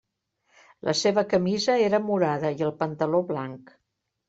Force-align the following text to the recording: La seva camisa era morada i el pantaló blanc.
La 0.89 0.95
seva 1.01 1.23
camisa 1.35 1.77
era 1.89 2.01
morada 2.07 2.53
i 2.59 2.67
el 2.71 2.75
pantaló 2.83 3.23
blanc. 3.31 3.75